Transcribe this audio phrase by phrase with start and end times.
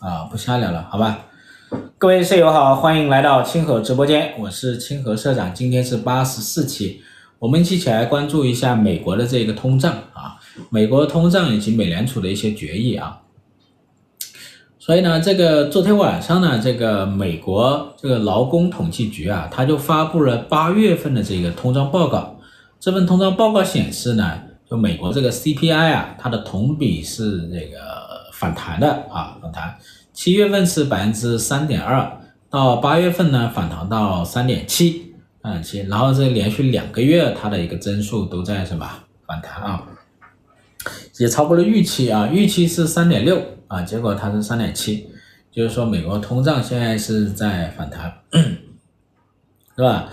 [0.00, 1.26] 啊，不瞎聊了，好吧？
[1.98, 7.02] 各位舍友好，欢迎来到清河直播间，我是清河社长，今天是八十四期，
[7.40, 10.38] 我们一起来关注一下美国的这个通胀啊，
[10.70, 13.18] 美国通胀以及美联储的一些决议啊。
[14.78, 22.38] 所以呢，这个昨天晚上呢，这个美国这个劳工统计局啊，他就发布了八月份的这个通胀报告。
[22.78, 24.40] 这份通胀报告显示呢，
[24.70, 27.78] 就美国这个 CPI 啊，它的同比是这个
[28.38, 29.76] 反弹的啊，反弹。
[30.12, 32.10] 七月份是百分之三点二，
[32.48, 38.88] 到八月份呢反弹到三点七，三点七，然后这连续两个月它的一个增速都在什么
[39.26, 39.82] 反弹啊，
[41.18, 43.40] 也超过了预期啊，预期是三点六。
[43.68, 45.06] 啊，结果它是三点七，
[45.52, 48.10] 就是说美国通胀现在是在反弹，
[49.76, 50.08] 是吧？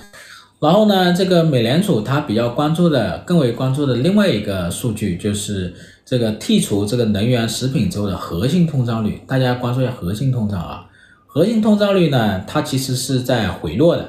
[0.59, 5.73] 然后呢，这个美联储它比较关注的、更为关注的另外一个数据就是
[6.05, 9.19] 这个剔除这个能源、食品之后的核心通胀率。
[9.27, 10.87] 大家关注一下核心通胀啊，
[11.25, 14.07] 核心通胀率呢，它其实是在回落的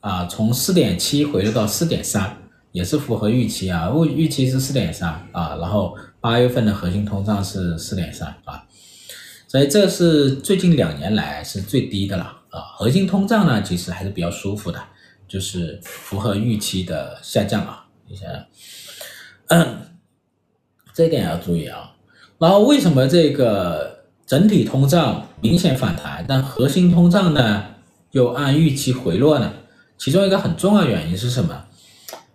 [0.00, 2.38] 啊，从四点七回落到四点三，
[2.70, 8.62] 也是符合预期啊，预预期是四点三啊，然后八月份的核心通胀是四点三啊。
[9.48, 14.80] 所以这是最近两年来是最低的了啊，核心通胀呢其实还是比较舒服的，
[15.26, 18.46] 就是符合预期的下降啊，你想想，
[19.48, 19.76] 嗯，
[20.94, 21.92] 这点要注意啊。
[22.38, 27.64] 然后为什么这个整体通胀明显反弹，但核心通胀呢
[28.10, 29.52] 又按预期回落呢？
[29.98, 31.64] 其中一个很重要原因是什么？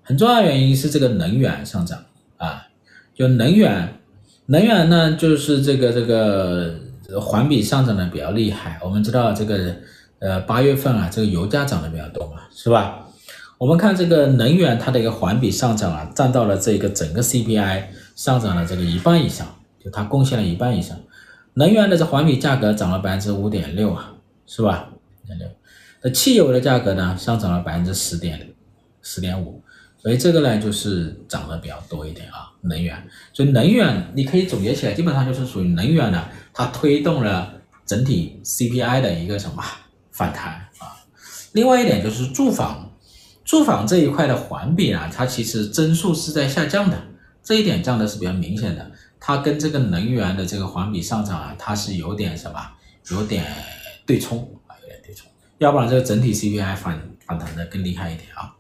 [0.04, 2.00] 很重要原因是这个能源上涨
[2.38, 2.68] 啊，
[3.14, 4.00] 就能源，
[4.46, 6.76] 能源呢就是这个这个。
[7.22, 9.74] 环比上涨的比较厉害，我们知道这个
[10.20, 13.08] 呃八月份啊，这个油价涨得比较多嘛，是吧？
[13.58, 17.84] 我们看这个能源它的一个环比上涨啊，占到了这个整个 CPI
[18.18, 19.48] 上涨了这个一半以上，
[19.80, 20.98] 就它贡献了一半以上。
[21.54, 24.12] 能源的这环比价格涨了百分之五点六啊，
[24.48, 24.90] 是吧？
[25.24, 25.48] 五点六。
[26.02, 28.54] 那汽油的价格呢，上涨了百分之十点
[29.04, 29.62] 十点五。
[30.00, 33.08] 所以这个呢，就是涨得比较多一点啊，能源。
[33.34, 37.54] 所以能源你可以总结起来，基本上就是属于能源呢，它推动了
[37.86, 39.64] 整体 CPI 的一个什么
[40.12, 41.06] 反弹啊。
[41.54, 42.92] 另外一点就是住房，
[43.44, 47.02] 住房这一块的环比呢，它其实增速是在下降的，
[47.48, 48.92] 这一点降的是比较明显的。
[49.22, 52.60] 它跟这个能源的这个环比上涨啊，它是有点什么，
[53.10, 53.46] 有点
[54.06, 54.38] 对冲
[54.68, 55.32] 啊，有点对冲。
[55.58, 58.54] 要不然这个整体 CPI 反反弹的更厉害一点啊。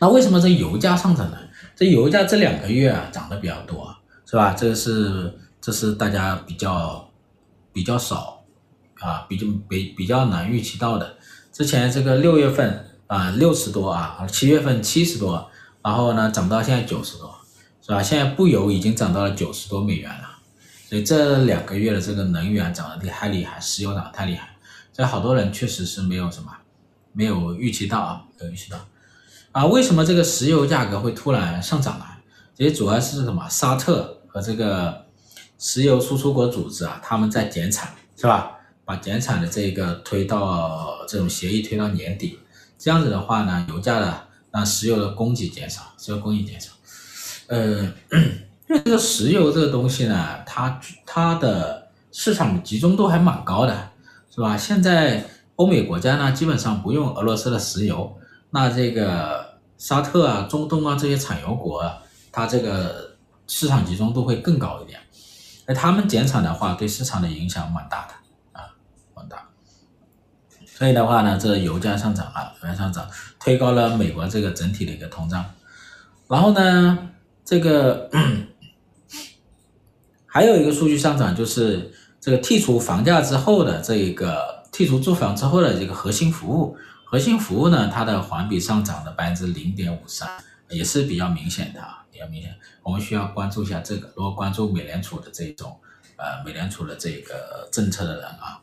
[0.00, 1.38] 那为什么这油价上涨呢？
[1.76, 3.94] 这油价这两个月啊涨得比较多，
[4.26, 4.52] 是吧？
[4.52, 7.08] 这是这是大家比较
[7.72, 8.42] 比较少
[8.98, 11.16] 啊，比较比比较难预期到的。
[11.52, 15.48] 之前这个六月份啊六十多啊，七月份七十多，
[15.84, 17.33] 然后呢涨到现在九十多，
[17.86, 18.02] 是吧？
[18.02, 20.38] 现在布油已经涨到了九十多美元了，
[20.88, 24.56] 所以这两个月的这个能源涨得太厉害，石油涨得太厉害，
[24.90, 26.50] 所以好多人确实是没有什么
[27.12, 28.78] 没有预期到啊，没有预期到。
[29.52, 32.06] 啊，为什么这个石油价格会突然上涨呢？
[32.56, 33.46] 其实主要是什么？
[33.50, 35.04] 沙特和这个
[35.58, 38.52] 石油输出国组织啊，他们在减产，是吧？
[38.86, 42.38] 把减产的这个推到这种协议推到年底，
[42.78, 46.72] 这样子的话呢，油价的让石油的供给减少，石油供应减少。
[47.46, 47.82] 呃，
[48.68, 53.90] 因为这个石油这个东西呢，它它的市场集中度还蛮高的，
[54.30, 54.56] 是吧？
[54.56, 55.24] 现在
[55.56, 58.16] 欧美国家呢，基本上不用俄罗斯的石油。
[58.50, 61.84] 那这个沙特啊、中东啊这些产油国，
[62.32, 63.16] 它这个
[63.46, 65.00] 市场集中度会更高一点，
[65.66, 68.14] 而他们减产的话，对市场的影响蛮大的
[68.58, 68.70] 啊，
[69.14, 69.48] 蛮大。
[70.64, 75.44] 所以的话呢，这油价上涨啊，油价上涨，推高了美国这个整体的一个通胀。
[76.28, 77.10] 然后呢，
[77.44, 78.10] 这个
[80.26, 86.76] 还有一个数据上涨，就是这个剔除房价之后的这一个剔除住房之后的这个核心服务。
[87.04, 90.28] 核心服务呢，它的环比上涨了百分之零点五三，
[90.68, 92.52] 也是比较明显的啊，比较明显。
[92.82, 94.08] 我们需要关注一下这个。
[94.16, 95.78] 如果关注美联储的这种，
[96.16, 98.58] 呃，美联储的这个政策的人啊，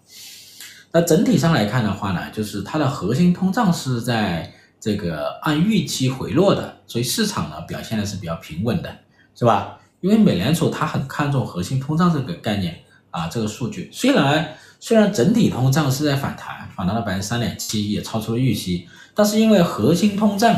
[0.91, 8.93] 那整体上来看的话呢，就是它的核心通胀是在这个按预期回落的，所以市场呢表现的是比较平稳的，
[9.33, 9.79] 是吧？
[10.01, 12.79] 因为美联储它很看重核心通胀这个概念
[13.11, 14.57] 啊，这个数据虽然。
[14.83, 20.55] 虽然整体通胀是在反弹，反弹了百分之三点七，也超出了预期，但是因为核心通胀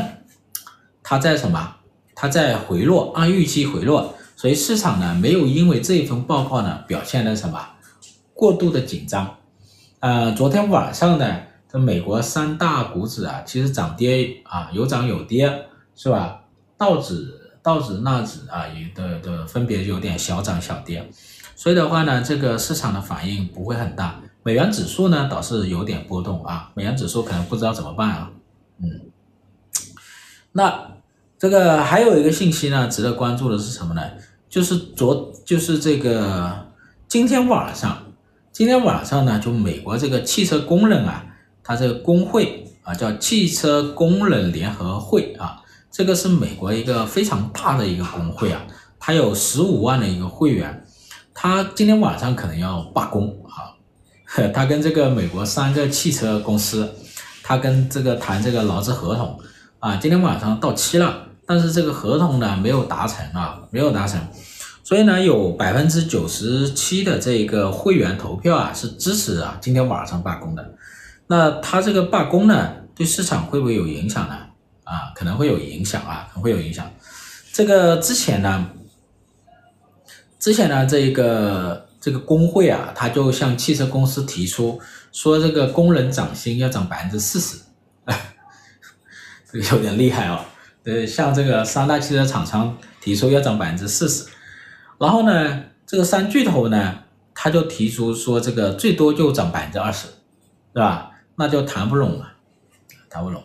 [1.02, 1.76] 它在什么？
[2.14, 7.68] 它在回落，按预期回落，所以市场呢没有因为这一份报告呢表现的什么
[8.32, 9.36] 过度的紧张。
[10.00, 11.42] 呃，昨天晚上呢，
[11.74, 15.66] 这美国三大股指啊，其实涨跌啊有涨有跌，
[15.96, 16.42] 是吧？
[16.78, 21.10] 道指、道指、纳指啊也的的分别有点小涨小跌。
[21.56, 24.20] 所以的话呢，这个市场的反应不会很大。
[24.44, 28.30] 美元指数呢倒是有点波动啊，美元指数可能不知道怎么办啊。
[28.78, 29.00] 嗯，
[30.52, 30.92] 那
[31.36, 34.00] 这个还有一个信息呢，值得关注的是什么呢？
[34.48, 36.68] 就是昨就是这个
[37.08, 38.00] 今天晚上，
[38.52, 41.33] 今天晚上呢，就美国这个汽车工人啊，
[41.64, 48.62] 他这个工会啊叫汽车工人联合会啊，这个是美国一个非常大的一个工会啊，
[49.00, 50.84] 它有十五万的一个会员，
[51.32, 53.72] 他今天晚上可能要罢工啊。
[54.52, 56.92] 他跟这个美国三个汽车公司，
[57.42, 59.38] 他跟这个谈这个劳资合同
[59.78, 64.20] 啊，今天晚上到期了，但是这个合同呢没有达成啊，没有达成，
[64.82, 70.74] 所以呢有百分之九十七的这个会员投票啊是支持啊今天晚上罢工的。
[71.26, 74.34] 那他这个罢工呢对市场会不会有影响呢？
[74.84, 76.90] 啊，可能会有影响啊，可能会有影响。
[77.52, 78.70] 这个之前呢，
[80.38, 81.84] 之前呢这一个。
[82.04, 84.78] 这个工会啊，他就向汽车公司提出
[85.10, 87.56] 说，这个工人涨薪要涨百分之四十，
[89.50, 90.44] 这个有点厉害啊。
[90.84, 94.26] 呃，向这个三大汽车厂商提出要涨百分之四十，
[94.98, 96.98] 然后呢，这个三巨头呢，
[97.34, 100.12] 他就提出说这个最多就涨百分之二十，是
[100.74, 101.10] 吧？
[101.36, 102.32] 那就谈不拢了，
[103.10, 103.42] 谈不拢。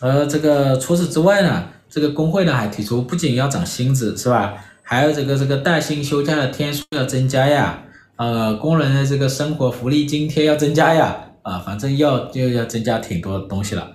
[0.00, 4.54] 呃，这个除此之外呢，这个工会呢还提出不仅要涨薪资，是吧？
[4.82, 7.82] 还有这个这个带薪休假的天数要增加呀，
[8.16, 13.92] 呃，工人的这个生活福利津贴要增加呀，啊，反正要就要增加挺多东西了，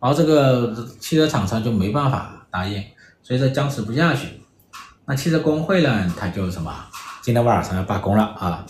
[0.00, 2.82] 然后这个汽车厂商就没办法答应，
[3.22, 4.40] 所以说僵持不下去。
[5.04, 6.72] 那汽车工会呢，他就什么，
[7.20, 8.64] 今天晚上要罢工了啊，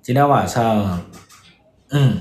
[0.00, 1.02] 今天晚上，
[1.90, 2.18] 嗯，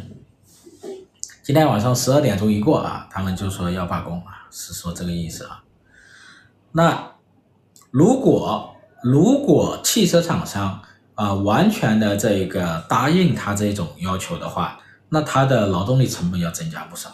[1.46, 5.62] 今天晚上十二点钟一过啊，他们就说要罢工啊，是说这个意思啊，
[6.72, 7.12] 那。
[7.92, 10.82] 如果如果汽车厂商
[11.14, 17.10] 啊、完全的这个答应他这种要求的话，那他的劳动力成本要增加不少，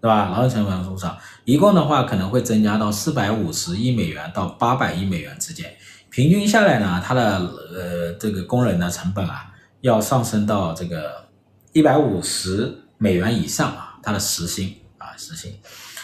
[0.00, 0.28] 对吧？
[0.28, 1.16] 劳动成本要多少？
[1.44, 5.74] 一共的话可能会增加到四百五十亿美元到八百亿美元之间，
[6.10, 7.38] 平均下来呢，他的
[7.74, 9.50] 呃这个工人的成本啊
[9.80, 11.28] 要上升到这个
[11.72, 15.58] 一百五十美元以上啊，他的时薪啊时薪，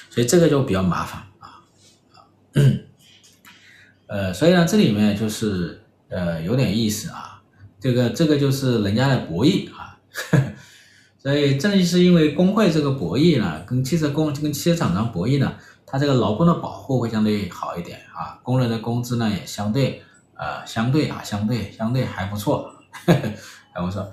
[0.09, 1.61] 所以这个就比较麻烦啊。
[2.15, 2.25] 啊。
[4.07, 7.43] 呃，所以呢，这里面就是呃有点意思啊，
[7.79, 9.99] 这个这个就是人家的博弈啊，
[10.31, 10.53] 呵呵，
[11.19, 15.53] 所以正是因为工会这个博弈呢，跟汽车工跟汽车厂商博弈呢，
[15.85, 20.03] 它这个劳工的保护会相对好一点啊，工人的工资呢也相对
[20.35, 22.73] 呃相对啊相对相对还不错，
[23.07, 23.21] 呵 呵
[23.75, 24.11] 还不错，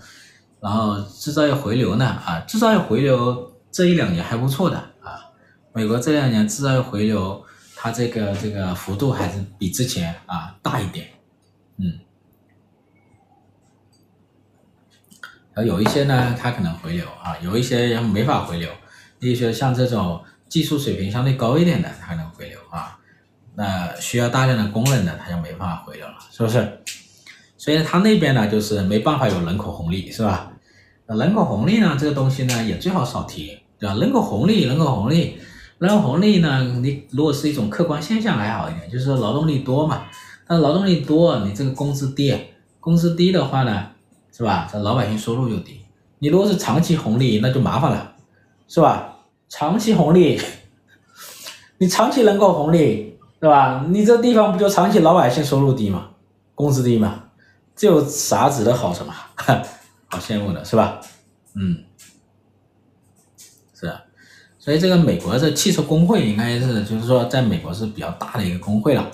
[0.64, 5.20] 然后制造业回流呢啊，制造业回流这一两年还不错的啊，
[5.74, 7.44] 美国这两年制造业回流。
[7.86, 11.06] 它这个这个幅度还是比之前啊大一点，
[11.76, 12.00] 嗯，
[15.54, 18.70] 而有一些呢，它可能回流啊，有一些没法回流，
[19.20, 22.98] 比如说像这种技术水平相对高一点的，它能回流啊，
[23.56, 26.82] 那需要大量的工人的，它就没办法回流了，是不是？
[27.58, 30.53] 所以它那边呢，就是没办法有人口红利，是吧？
[31.08, 33.96] 人口红利呢，这个东西呢，也最好少提，对吧？
[33.96, 35.38] 人口红利，人口红利。
[35.80, 36.64] 人口红利呢？
[36.82, 40.04] 你如果是一种客观现象还好一点，就是说劳动力多嘛。
[40.48, 42.34] 但劳动力多，你这个工资低，
[42.80, 43.88] 工资低的话呢，
[44.32, 44.68] 是吧？
[44.72, 45.82] 这老百姓收入就低。
[46.20, 48.14] 你如果是长期红利，那就麻烦了，
[48.70, 49.18] 是吧？
[49.50, 50.40] 长期红利，
[51.80, 53.86] 你长期人口红利，是吧？
[53.90, 56.08] 你这地方不就长期老百姓收入低嘛，
[56.56, 57.24] 工资低嘛，
[57.76, 59.14] 这有啥值得好什么？
[60.14, 61.02] 好羡慕的是吧？
[61.56, 61.84] 嗯，
[63.74, 64.00] 是啊。
[64.60, 69.10] 所以这个美国的汽车工会应该是，就是说，在美国是比较大的一个工会了。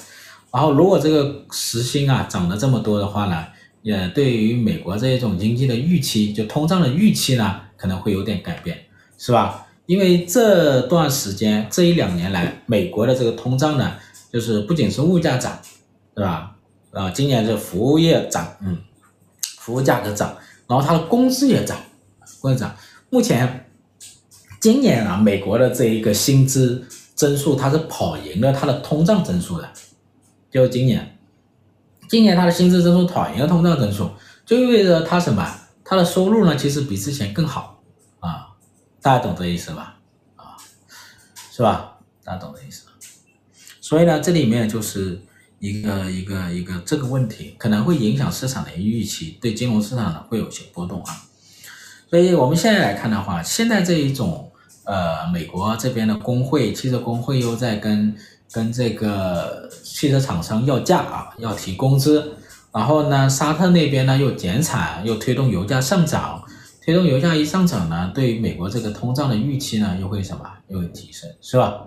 [0.51, 3.45] 然后，如果这个时薪啊涨了这么多的话呢，
[3.81, 8.77] 也对于美国这一种经济的预期，就通胀的预期呢，可能会有点改变，
[9.17, 9.67] 是吧？
[9.85, 13.95] 因为这段时间这一两年来，美国的这个通胀呢，
[14.33, 15.57] 就是不仅是物价涨，
[16.17, 16.57] 是吧？
[16.91, 18.77] 啊，今年这服务业涨，嗯，
[19.59, 20.35] 服务价格涨，
[20.69, 21.77] 然后它的工资也涨，
[22.39, 22.73] 工资涨，
[23.09, 23.65] 目前。
[24.61, 26.85] 今年啊，美国的这一个薪资
[27.15, 29.69] 增速，它是跑赢了它的通胀增速的。
[30.51, 31.17] 就今年，
[32.09, 34.09] 今年它的薪资增速跑赢了通胀增速，
[34.45, 35.49] 就意味着它什么？
[35.85, 37.81] 它的收入呢，其实比之前更好
[38.19, 38.49] 啊。
[39.01, 39.97] 大家懂这意思吧？
[40.35, 40.57] 啊，
[41.51, 41.97] 是吧？
[42.25, 42.83] 大家懂这意思。
[43.79, 45.21] 所以呢，这里面就是
[45.59, 51.25] 一个一个一个这个问题，可能会影响市场的预期，对金融市场呢会有些波动啊。
[52.09, 54.45] 所以我们现在来看的话，现在这一种。
[54.85, 58.15] 呃，美国这边的工会，汽车工会又在跟
[58.51, 62.33] 跟这个汽车厂商要价啊，要提工资，
[62.73, 66.43] 然后呢，沙特那边呢又减产，又推动油价上涨，
[66.83, 70.43] 推动油价一上涨呢，对于美国这个通胀的预期呢又会什么？
[70.69, 71.83] 又会提升，是吧？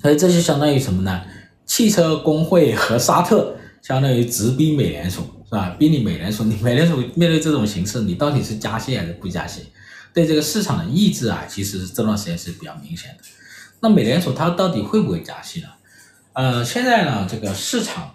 [0.00, 1.20] 所以这就相当于什么呢？
[1.66, 5.76] 汽车工会和沙特相当于直逼美联储，是吧？
[5.78, 9.66] 逼你美联储，你美联储面对这种形势，你到底是加息还是不加息？
[10.14, 13.24] 对这个市场的抑制啊，其实这段时间是比较明显的。
[13.80, 15.68] 那美联储它到底会不会加息呢？
[16.32, 18.12] 呃，现在呢，这个市场。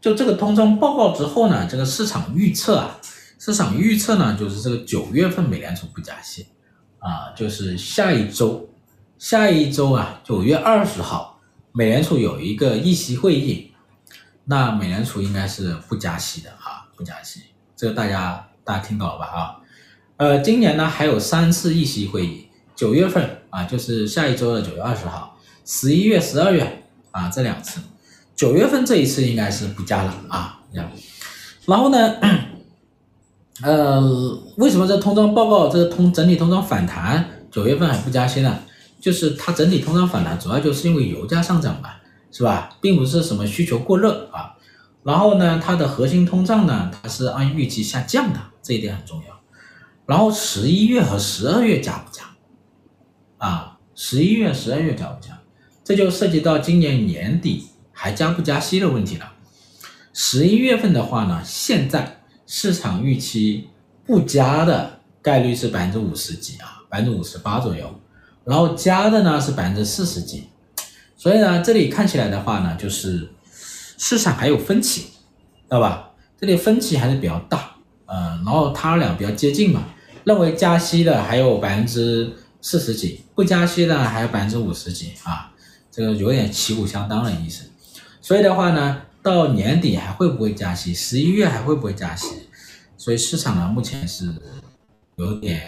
[0.00, 2.98] 就这个通胀报告之后呢，这个市场预测啊，
[3.38, 6.44] 市场预测呢，就是这个九月份美联储不加息，
[6.98, 8.68] 啊，就是下一周，
[9.16, 11.31] 下一周啊，九月二十号，
[11.72, 13.72] 美联储有一个议息会议，
[14.44, 17.40] 那美联储应该是不加息的啊，不加息，
[17.74, 19.56] 这个大家大家听到了吧啊？
[20.18, 27.80] 呃，今年呢还有三次议息会议，九月份啊，就是下一周的九月二十号，十一月、十二月啊这两次。
[28.34, 30.60] 九月份这一次应该是不加了啊，
[31.64, 32.16] 然后呢，
[33.62, 34.00] 呃，
[34.56, 38.58] 为什么这通胀报告这个通整体通胀反弹，九月份还不加息呢？
[39.02, 42.70] 就是它整体通胀反弹主要就是因为油价上涨吧，是吧？
[42.80, 44.56] 并不是什么需求过热啊。
[45.02, 49.40] 然后呢，它的核心通胀呢，它是按预期下降的，这一点很重要。
[50.06, 52.24] 然后十一月和十二月加不加？
[53.36, 55.38] 啊，十一月、十二月加不加？
[55.84, 57.66] 这就涉及到今年年底。
[57.94, 59.32] 还加不加息的问题了。
[60.12, 63.68] 十一月份的话呢，现在市场预期
[64.04, 68.00] 不加的概率是百分之五十几啊，百分之五十八左右。
[68.44, 70.48] 然后加的呢是百分之四十几。
[71.16, 73.30] 所以呢，这里看起来的话呢，就是
[73.96, 76.10] 市场还有分歧，知道吧？
[76.40, 79.84] 这里分歧还是比较大，嗯，然后他俩比较接近嘛，
[80.24, 85.52] 认为加息的还有百分之四十几，不加息的还有百分之五十几啊，
[85.92, 87.66] 这个有点旗鼓相当的意思。
[88.20, 90.92] 所以的话呢，到年底还会不会加息？
[90.92, 92.48] 十一月还会不会加息？
[92.96, 94.34] 所以市场呢，目前是
[95.14, 95.62] 有点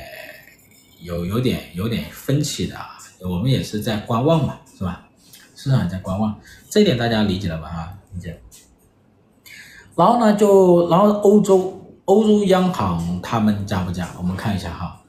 [1.05, 2.99] 有有点有点分歧的啊。
[3.21, 5.09] 我们也是在观望嘛，是吧？
[5.55, 6.35] 市场也在观望，
[6.69, 7.69] 这一点大家理解了吧？
[7.69, 8.41] 哈，理解。
[9.97, 14.09] 然后呢，就然后欧洲欧洲央行他们加不加？
[14.19, 15.01] 我们看一下哈，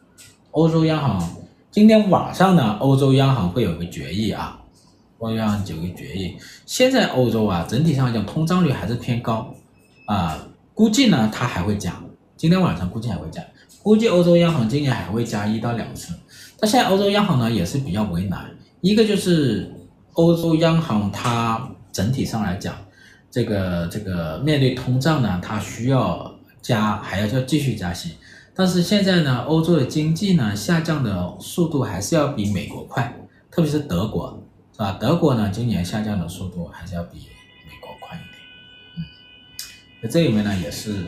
[0.51, 1.35] 欧洲央行
[1.71, 4.61] 今天晚上呢，欧洲央行会有个决议啊。
[5.17, 9.53] 欧洲央行有个决议，现在欧洲啊，整体上讲通胀率还是偏高
[10.05, 12.01] 啊，估计呢它还会加，
[12.37, 13.41] 今天晚上估计还会加，
[13.85, 16.11] 估计欧洲央行今年还会加一到两次。
[16.59, 18.49] 但现在欧洲央行呢也是比较为难，
[18.81, 19.71] 一个就是
[20.13, 22.75] 欧洲央行它整体上来讲，
[23.29, 28.15] 这个这个面对通胀呢，它需要加，还要继续加息，
[28.55, 33.15] 但是现在呢，欧洲的经济呢下降的速度还是要比美国快，
[33.51, 34.41] 特别是德国。
[34.73, 34.97] 是吧？
[34.99, 37.19] 德国呢，今年下降的速度还是要比
[37.65, 38.33] 美国快一点。
[38.97, 39.03] 嗯，
[40.01, 41.05] 那这里面呢也是，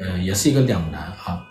[0.00, 1.46] 呃，也是一个两难啊。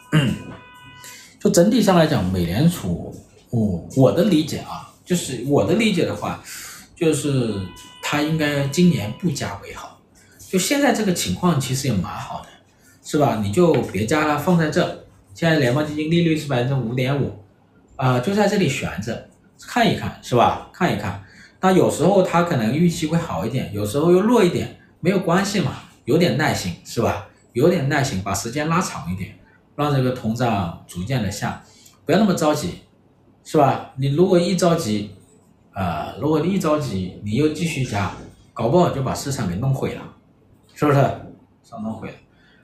[1.40, 3.14] 就整体上来讲，美联储，
[3.50, 6.44] 我我的理解啊，就是我的理解的话，
[6.96, 7.54] 就是
[8.02, 10.00] 它应该今年不加为好。
[10.40, 12.48] 就现在这个情况其实也蛮好的，
[13.04, 13.42] 是吧？
[13.44, 15.06] 你就别加了，放在这。
[15.34, 17.38] 现在联邦基金利率是百分之五点五，
[17.98, 19.28] 啊，就在这里悬着，
[19.68, 20.70] 看一看，是吧？
[20.74, 21.22] 看一看。
[21.60, 25.74] 那有时候它可能预期会好一点，有时候又弱一点，没有关系嘛，
[26.06, 27.28] 有点耐心是吧？
[27.54, 29.36] 有点耐心，把时间拉长一点，
[29.76, 31.64] 让这个通胀逐渐的下，
[32.06, 32.82] 不要那么着急，
[33.44, 33.92] 是吧？
[33.98, 35.12] 你如果一着急，
[35.74, 38.12] 呃，如果你一着急，你又继续加，
[38.54, 40.02] 搞不好就把市场给弄毁了，
[40.74, 40.98] 是不是？
[41.64, 42.16] 上弄毁了，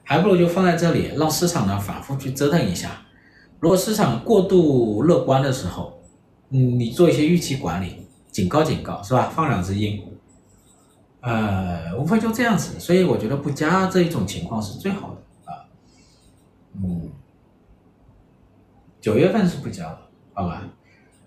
[0.04, 3.02] 还不如就放在这里，让市场呢反复去折腾一下。
[3.60, 6.00] 如果市场过度乐观的时候，
[6.50, 8.08] 嗯，你做一些预期管理。
[8.32, 9.30] 警告警告是吧？
[9.36, 10.02] 放两只鹰，
[11.20, 15.21] 呃，无非就这样子，所以我觉得不加这一种情况是最好的。
[16.76, 17.10] 嗯，
[19.00, 20.00] 九月份是不交的，
[20.34, 20.64] 好吧？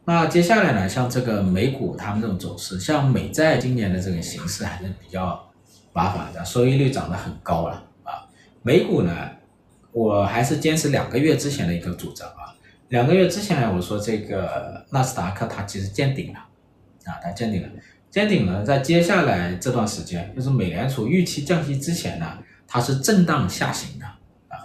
[0.04, 5.50] 那接下来呢，像这个美股他们这种走势，像美债今年的这个形势还是比较
[5.92, 8.28] 麻烦的，收益率涨得很高了啊。
[8.62, 9.30] 美股呢，
[9.92, 12.54] 我还是坚持两个月之前的一个主张啊，
[12.88, 16.40] 两个月之前呢，我说这个纳斯达克它其实见顶了。
[17.04, 17.68] 啊，它见顶了，
[18.10, 24.06] 见顶了，在接下来这段时间，就是美联储预期降息之前呢，它是震荡下行的，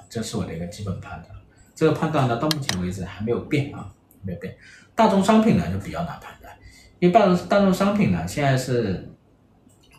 [0.09, 1.35] 这是我的一个基本判断。
[1.75, 3.89] 这个判断呢，到目前为止还没有变啊，
[4.23, 4.57] 没有变。
[4.95, 6.53] 大宗商品呢就比较难判断，
[6.99, 9.09] 因为大宗大宗商品呢现在是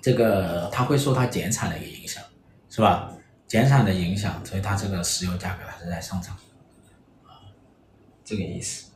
[0.03, 2.23] 这个它会受它减产的一个影响，
[2.69, 3.11] 是吧？
[3.47, 6.37] 减产的影响，所以它这个石油价格还是在上涨，
[7.25, 7.41] 啊，
[8.23, 8.91] 这个意思。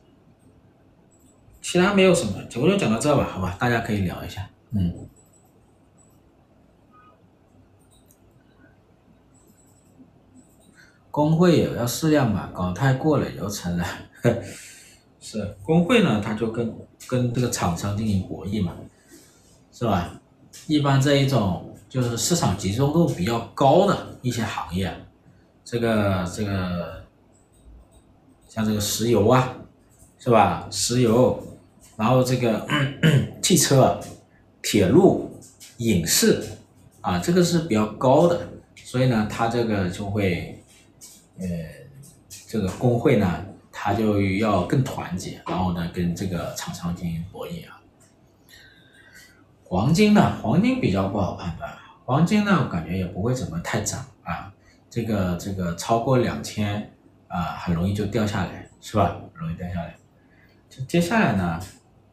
[1.59, 4.47] 其他没有什么，我就讲到这吧，好吧，大家可以聊一下。
[4.69, 4.93] 嗯，
[11.15, 13.85] 工会也要适量嘛，搞太过了又成了。
[15.21, 16.75] 是工会呢，他就跟
[17.07, 18.73] 跟这个厂商进行博弈嘛，
[19.71, 20.19] 是吧？
[20.67, 24.93] 一般这一种就是市场集中度比较高的一些行业，
[25.63, 27.01] 这个这个
[28.49, 29.55] 像这个石油啊，
[30.19, 30.67] 是吧？
[30.69, 31.41] 石油，
[31.95, 32.67] 然后这个
[33.41, 33.97] 汽车、
[34.61, 35.31] 铁路、
[35.77, 36.43] 影视
[36.99, 38.49] 啊，这个是比较高的，
[38.83, 40.51] 所以呢，他这个就会。
[41.37, 41.47] 呃，
[42.47, 47.81] 这个工会呢，他就要更团结，然后呢，跟这个厂商进行博弈啊。
[49.65, 51.69] 黄金呢，黄金比较不好判断，
[52.05, 54.53] 黄金呢，我感觉也不会怎么太涨啊。
[54.89, 56.89] 这个这个超过两千
[57.27, 59.17] 啊，很容易就掉下来，是吧？
[59.33, 59.93] 容易掉下来。
[60.69, 61.59] 就接下来呢，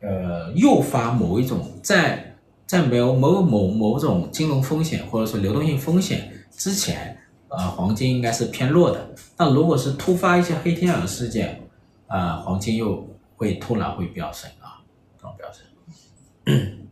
[0.00, 2.34] 呃，诱发某一种在
[2.66, 7.16] 在没有某某某种金融风险或者说流动性风险之前。
[7.54, 11.62] 呃，黄金应该是偏弱的，但如果是突发一些黑天鹅事件，
[12.06, 13.06] 呃，黄金又
[13.36, 14.80] 会突然会飙升啊，
[15.18, 16.88] 这种飙升。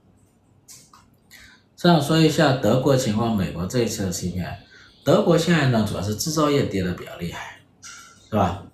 [1.74, 4.54] 这样说一下德国情况，美国这一次的 CPI，
[5.02, 7.60] 德国现在呢主要是制造业跌的比较厉害，
[8.28, 8.64] 是吧？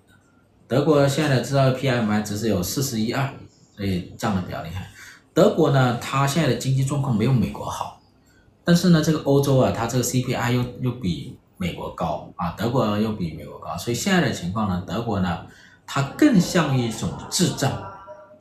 [0.67, 3.33] 德国现在的制造业 PMI 值是有四十一二，
[3.77, 4.89] 所以降的比较厉害。
[5.33, 8.01] 德国呢，它现在的经济状况没有美国好，
[8.65, 11.36] 但是呢，这个欧洲啊，它这个 CPI 又又比。
[11.57, 15.45] 美国高啊，德国又比美国高，所以现在的情况呢，德国呢，
[15.85, 17.71] 它更像一种滞胀，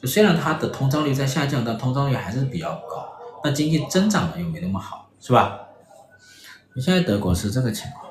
[0.01, 3.09] 就虽然它的通胀率在下降，但通胀率还是比较高，
[3.43, 5.59] 那经济增长呢又没那么好，是吧？
[6.77, 8.06] 现在德国是这个情况。